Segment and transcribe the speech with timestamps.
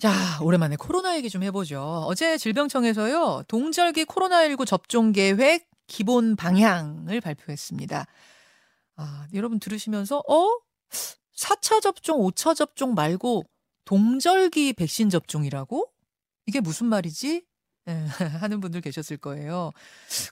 [0.00, 2.06] 자, 오랜만에 코로나 얘기 좀 해보죠.
[2.06, 8.06] 어제 질병청에서요, 동절기 코로나19 접종 계획 기본 방향을 발표했습니다.
[8.96, 10.58] 아, 여러분 들으시면서, 어?
[11.36, 13.44] 4차 접종, 5차 접종 말고
[13.84, 15.92] 동절기 백신 접종이라고?
[16.46, 17.44] 이게 무슨 말이지?
[17.88, 17.92] 예,
[18.40, 19.70] 하는 분들 계셨을 거예요.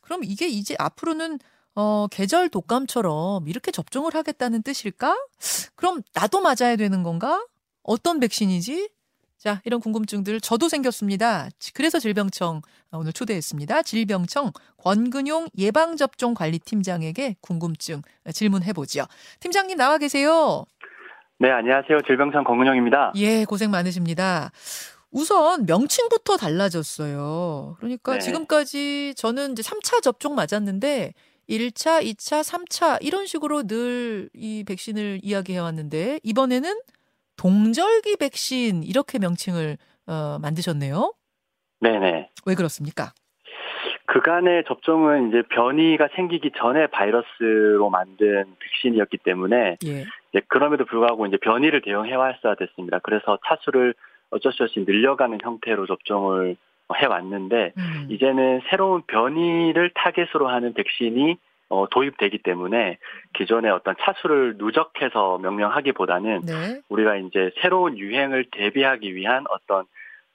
[0.00, 1.40] 그럼 이게 이제 앞으로는
[1.74, 5.14] 어, 계절 독감처럼 이렇게 접종을 하겠다는 뜻일까?
[5.74, 7.46] 그럼 나도 맞아야 되는 건가?
[7.82, 8.96] 어떤 백신이지?
[9.38, 11.48] 자, 이런 궁금증들 저도 생겼습니다.
[11.72, 13.82] 그래서 질병청 오늘 초대했습니다.
[13.82, 19.06] 질병청 권근용 예방접종 관리팀장에게 궁금증 질문해보죠.
[19.38, 20.64] 팀장님 나와 계세요.
[21.38, 22.00] 네, 안녕하세요.
[22.06, 23.12] 질병청 권근용입니다.
[23.14, 24.50] 예, 고생 많으십니다.
[25.12, 27.76] 우선 명칭부터 달라졌어요.
[27.78, 28.18] 그러니까 네.
[28.18, 31.14] 지금까지 저는 이제 3차 접종 맞았는데
[31.48, 36.80] 1차, 2차, 3차 이런 식으로 늘 이 백신을 이야기해 왔는데 이번에는
[37.38, 41.12] 동절기 백신 이렇게 명칭을 어, 만드셨네요.
[41.80, 42.28] 네네.
[42.46, 43.12] 왜 그렇습니까?
[44.06, 50.04] 그간의 접종은 이제 변이가 생기기 전에 바이러스로 만든 백신이었기 때문에 예.
[50.32, 53.00] 이제 그럼에도 불구하고 이제 변이를 대응해 왔어야 됐습니다.
[53.00, 53.94] 그래서 차수를
[54.30, 56.56] 어쩔 수 없이 늘려가는 형태로 접종을
[57.00, 58.06] 해 왔는데 음.
[58.08, 61.36] 이제는 새로운 변이를 타겟으로 하는 백신이
[61.68, 62.98] 어, 도입되기 때문에
[63.34, 66.80] 기존의 어떤 차수를 누적해서 명명하기보다는 네.
[66.88, 69.84] 우리가 이제 새로운 유행을 대비하기 위한 어떤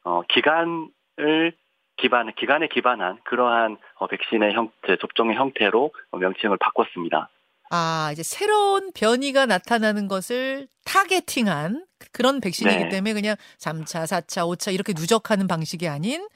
[0.04, 1.54] 어, 기간을
[1.98, 7.30] 기반 기간에 기반한 그러한 어, 백신의 형태 접종의 형태로 어, 명칭을 바꿨습니다.
[7.70, 12.90] 아, 이제 새로운 변이가 나타나는 것을 타겟팅한 그런 백신이기 네.
[12.90, 16.28] 때문에 그냥 3차, 4차, 5차 이렇게 누적하는 방식이 아닌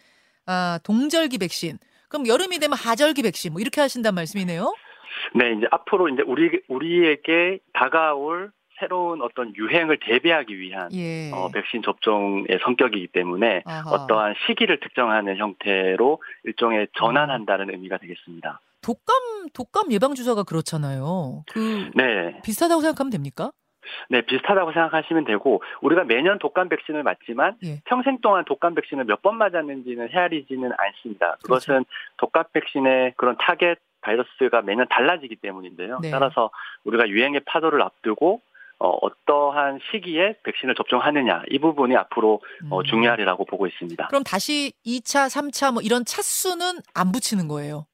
[0.47, 1.77] 아, 동절기 백신.
[2.09, 4.73] 그럼 여름이 되면 하절기 백신 뭐 이렇게 하신단 말씀이네요.
[5.35, 11.31] 네, 이제 앞으로 이제 우리 우리에게 다가올 새로운 어떤 유행을 대비하기 위한 예.
[11.33, 13.89] 어, 백신 접종의 성격이기 때문에 아하.
[13.91, 18.59] 어떠한 시기를 특정하는 형태로 일종의 전환한다는 의미가 되겠습니다.
[18.83, 19.15] 독감
[19.53, 21.43] 독감 예방 주사가 그렇잖아요.
[21.51, 23.51] 그 네, 비슷하다고 생각하면 됩니까?
[24.09, 27.81] 네 비슷하다고 생각하시면 되고 우리가 매년 독감 백신을 맞지만 예.
[27.85, 31.37] 평생 동안 독감 백신을 몇 번 맞았는지는 헤아리지는 않습니다.
[31.43, 31.65] 그렇죠.
[31.65, 31.85] 그것은
[32.17, 35.99] 독감 백신의 그런 타겟 바이러스가 매년 달라지기 때문인데요.
[36.01, 36.11] 네.
[36.11, 36.49] 따라서
[36.85, 38.41] 우리가 유행의 파도를 앞두고
[38.79, 42.83] 어, 어떠한 시기에 백신을 접종하느냐 이 부분이 앞으로 어, 음.
[42.83, 44.07] 중요하리라고 보고 있습니다.
[44.07, 47.85] 그럼 다시 2차, 3차 뭐 이런 차수는 안 붙이는 거예요.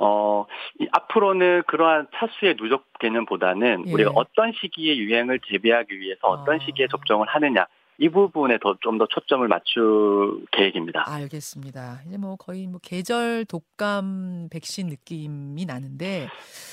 [0.00, 0.46] 어,
[0.80, 3.92] 이 앞으로는 그러한 차수의 누적 개념보다는 예.
[3.92, 6.58] 우리가 어떤 시기에 유행을 대비하기 위해서 어떤 아.
[6.64, 7.66] 시기에 접종을 하느냐
[8.00, 11.04] 이 부분에 더 좀 더 초점을 맞출 계획입니다.
[11.08, 12.02] 알겠습니다.
[12.06, 16.28] 이제 뭐 거의 뭐 계절 독감 백신 느낌이 나는데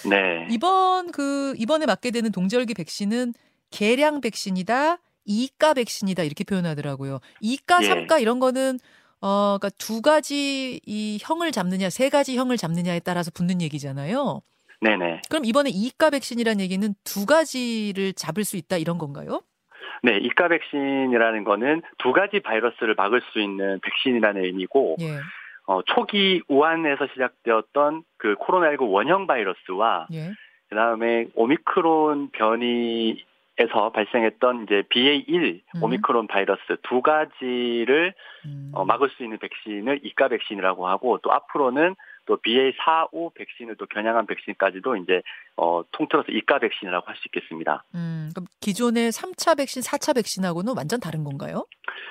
[0.10, 0.48] 네.
[0.52, 3.34] 이번 그 이번에 맞게 되는 동절기 백신은
[3.72, 7.20] 계량 백신이다, 이가 백신이다 이렇게 표현하더라고요.
[7.42, 7.88] 이가, 예.
[7.88, 8.80] 삼가 이런 거는
[9.22, 14.42] 어 그러니까 두 가지 이 형을 잡느냐, 세 가지 형을 잡느냐에 따라서 붙는 얘기잖아요.
[14.82, 15.22] 네네.
[15.30, 19.42] 그럼 이번에 이가 백신이라는 얘기는 두 가지를 잡을 수 있다 이런 건가요?
[20.04, 25.20] 네, 이가 백신이라는 거는 두 가지 바이러스를 막을 수 있는 백신이라는 의미고, 예,
[25.68, 30.32] 어, 초기 우한에서 시작되었던 그 코로나19 원형 바이러스와, 예.
[30.70, 35.84] 그 다음에 오미크론 변이에서 발생했던 이제 BA1 음.
[35.84, 38.14] 오미크론 바이러스 두 가지를
[38.46, 38.72] 음.
[38.74, 43.86] 어, 막을 수 있는 백신을 이가 백신이라고 하고, 또 앞으로는 또 BA4, 5 백신을 또
[43.86, 45.22] 겨냥한 백신까지도 이제,
[45.56, 47.84] 어, 통틀어서 이가 백신이라고 할 수 있겠습니다.
[47.96, 51.66] 음, 그럼 기존의 3차 백신, 4차 백신하고는 완전 다른 건가요?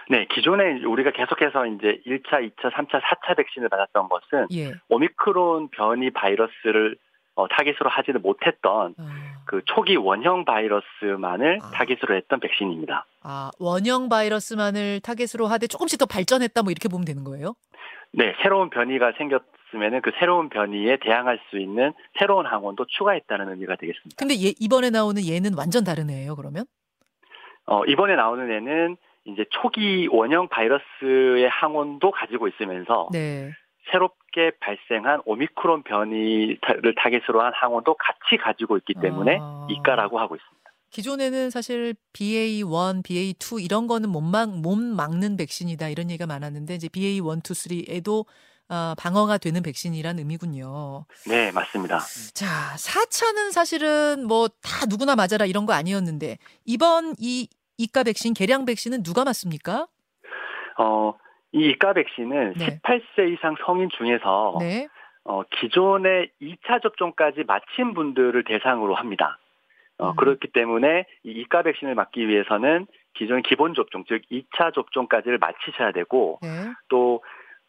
[0.08, 4.72] 네, 기존에 우리가 계속해서 이제 1차, 2차, 3차, 4차 백신을 받았던 것은 예.
[4.88, 6.96] 오미크론 변이 바이러스를
[7.36, 11.70] 어, 타깃으로 하지는 못했던 아, 그 초기 원형 바이러스만을 아.
[11.74, 13.06] 타깃으로 했던 백신입니다.
[13.24, 17.54] 아, 원형 바이러스만을 타겟으로 하되 조금씩 더 발전했다 뭐 이렇게 보면 되는 거예요?
[18.12, 24.16] 네, 새로운 변이가 생겼으면은 그 새로운 변이에 대항할 수 있는 새로운 항원도 추가했다는 의미가 되겠습니다.
[24.18, 26.64] 근데 얘, 이번에 나오는 얘는 완전 다른 애예요, 그러면?
[27.66, 28.96] 어, 이번에 나오는 애는
[29.26, 33.52] 이제 초기 원형 바이러스의 항원도 가지고 있으면서 네.
[33.90, 39.66] 새롭게 발생한 오미크론 변이를 타겟으로 한 항원도 같이 가지고 있기 때문에 아.
[39.70, 40.54] 2가라고 하고 있습니다.
[40.90, 46.88] 기존에는 사실 BA1, BA2 이런 거는 못, 막, 못 막는 백신이다 이런 얘기가 많았는데 이제
[46.88, 48.26] BA1, 2, 3에도
[48.68, 51.04] 아, 방어가 되는 백신이란 의미군요.
[51.28, 51.98] 네, 맞습니다.
[52.34, 58.64] 자, 4차는 사실은 뭐 다 누구나 맞아라 이런 거 아니었는데 이번 이 이가 백신, 계량
[58.64, 59.86] 백신은 누가 맞습니까?
[60.78, 61.14] 어,
[61.52, 62.80] 이 이가 백신은 네.
[62.80, 64.88] 18세 이상 성인 중에서 네.
[65.24, 69.38] 어, 기존의 2차 접종까지 마친 분들을 대상으로 합니다.
[69.98, 70.16] 어, 음.
[70.16, 76.38] 그렇기 때문에 이 이가 백신을 맞기 위해서는 기존 기본 접종, 즉 2차 접종까지를 마치셔야 되고
[76.42, 76.48] 네.
[76.88, 77.22] 또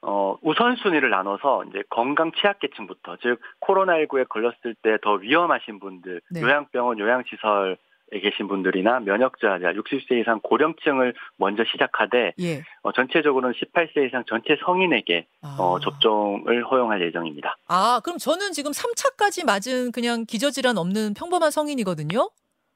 [0.07, 6.41] 어, 우선순위를 나눠서 이제 건강 취약계층부터, 즉, 코로나19에 걸렸을 때 더 위험하신 분들, 네.
[6.41, 7.77] 요양병원, 요양시설
[8.11, 12.61] 에 계신 분들이나 면역저하자, 60세 이상 고령층을 먼저 시작하되, 예.
[12.83, 15.57] 어, 전체적으로는 18세 이상 전체 성인에게 아.
[15.59, 17.57] 어, 접종을 허용할 예정입니다.
[17.67, 22.29] 아, 그럼 저는 지금 3차까지 맞은 그냥 기저질환 없는 평범한 성인이거든요.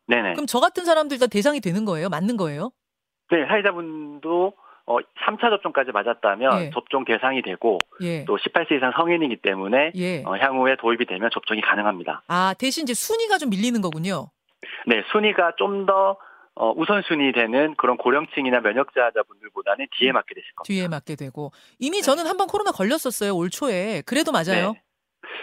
[0.07, 0.33] 네네.
[0.33, 2.09] 그럼 저 같은 사람들 다 대상이 되는 거예요?
[2.09, 2.71] 맞는 거예요?
[3.29, 4.53] 네, 사회자분도
[4.89, 6.69] 어, 3차 접종까지 맞았다면 예.
[6.71, 8.25] 접종 대상이 되고, 예.
[8.25, 10.23] 또 18세 이상 성인이기 때문에 예.
[10.25, 12.23] 어, 향후에 도입이 되면 접종이 가능합니다.
[12.27, 14.31] 아, 대신 이제 순위가 좀 밀리는 거군요.
[14.87, 16.17] 네, 순위가 좀더
[16.55, 20.67] 어, 우선순위 되는 그런 고령층이나 면역자자분들보다는 뒤에 맞게 되실 겁니다.
[20.67, 21.51] 뒤에 맞게 되고.
[21.77, 23.33] 이미 저는 한번 코로나 걸렸었어요.
[23.35, 24.01] 올 초에.
[24.05, 24.73] 그래도 맞아요.
[24.73, 24.81] 네.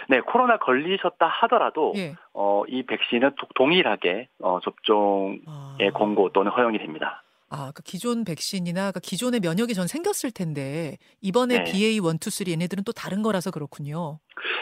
[0.09, 2.15] 네, 코로나 걸리셨다 하더라도 예.
[2.33, 5.77] 어, 이 백신은 도- 동일하게 어, 접종의 아.
[5.93, 7.23] 권고 또는 허용이 됩니다.
[7.49, 11.63] 아, 그 기존 백신이나 그 기존의 면역이 전 생겼을 텐데 이번에 네.
[11.63, 14.19] BA 1, 2, 3 얘네들은 또 다른 거라서 그렇군요.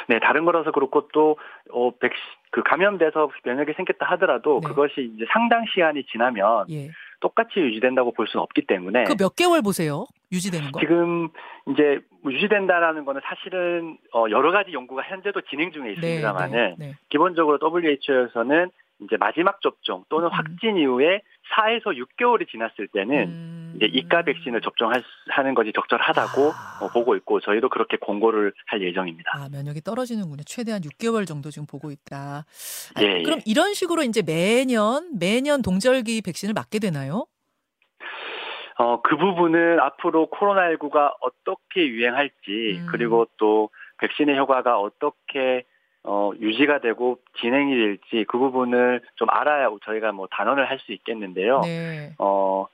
[0.08, 1.38] 네, 다른 거라서 그렇고 또
[1.72, 2.22] 어, 백신
[2.52, 4.68] 그 감염돼서 면역이 생겼다 하더라도 네.
[4.70, 6.90] 그것이 이제 상당 시간이 지나면 예.
[7.22, 10.06] 똑같이 유지된다고 볼 수는 없기 때문에 그 몇 개월 보세요.
[10.32, 10.80] 유지되는 거.
[10.80, 11.30] 지금
[11.72, 16.94] 이제 뭐 유지된다라는 거는 사실은 어, 여러 가지 연구가 현재도 진행 중에 있습니다만은 네.
[17.10, 18.70] 기본적으로 WHO에서는
[19.02, 20.32] 이제 마지막 접종 또는 음.
[20.32, 21.22] 확진 이후에
[21.54, 23.74] 4에서 6개월이 지났을 때는 음.
[23.76, 26.80] 이제 이가 백신을 접종하는 것이 적절하다고 아.
[26.82, 29.32] 어, 보고 있고 저희도 그렇게 공고를 할 예정입니다.
[29.34, 30.44] 아, 면역이 떨어지는군요.
[30.46, 32.46] 최대한 6개월 정도 지금 보고 있다.
[32.96, 33.44] 아, 예, 그럼 예.
[33.46, 37.28] 이런 식으로 이제 매년 매년 동절기 백신을 맞게 되나요?
[38.78, 42.88] 어, 그 부분은 앞으로 코로나19가 어떻게 유행할지 음.
[42.92, 43.70] 그리고 또
[44.00, 45.64] 백신의 효과가 어떻게
[46.08, 51.62] 어, 유지가 되고 진행이 될지 그 부분을 좀 알아야 저희가 뭐 단언을 할 수 있겠는데요.
[51.62, 52.14] 네.
[52.20, 52.68] 어,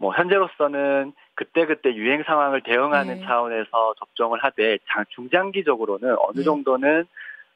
[0.00, 3.24] 뭐 현재로서는 그때그때 유행 상황을 대응하는 네.
[3.26, 6.42] 차원에서 접종을 하되 장- 중장기적으로는 어느 네.
[6.44, 7.04] 정도는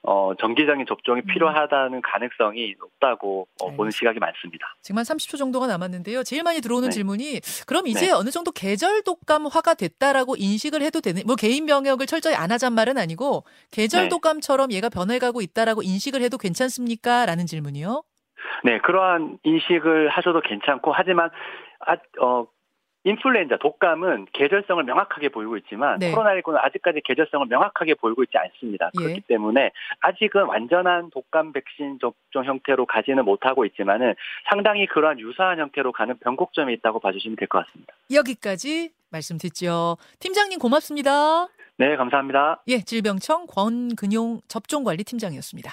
[0.03, 1.27] 어, 정기적인 접종이 음.
[1.27, 3.97] 필요하다는 가능성이 높다고 어, 보는 알겠습니다.
[3.97, 4.77] 시각이 많습니다.
[4.81, 6.23] 지금 한 30초 정도가 남았는데요.
[6.23, 6.95] 제일 많이 들어오는 네.
[6.95, 8.13] 질문이 그럼 이제 네.
[8.13, 12.97] 어느 정도 계절 독감화가 됐다라고 인식을 해도 되는 뭐 개인 병역을 철저히 안 하잔 말은
[12.97, 14.09] 아니고 계절 네.
[14.09, 17.27] 독감처럼 얘가 변해가고 있다라고 인식을 해도 괜찮습니까?
[17.27, 18.03] 라는 질문이요.
[18.65, 21.31] 네, 그러한 인식을 하셔도 괜찮고 하지만
[21.81, 22.47] 아, 어,
[23.05, 26.13] 인플루엔자 독감은 계절성을 명확하게 보이고 있지만 네.
[26.13, 28.91] 코로나19는 아직까지 계절성을 명확하게 보이고 있지 않습니다.
[28.99, 29.03] 예.
[29.03, 34.15] 그렇기 때문에 아직은 완전한 독감 백신 접종 형태로 가지는 못하고 있지만은
[34.51, 37.95] 상당히 그러한 유사한 형태로 가는 변곡점이 있다고 봐주시면 될 것 같습니다.
[38.13, 39.97] 여기까지 말씀 듣죠.
[40.19, 41.49] 팀장님 고맙습니다.
[41.79, 42.63] 네, 감사합니다.
[42.69, 45.73] 예, 질병청 권근용 접종관리팀장이었습니다.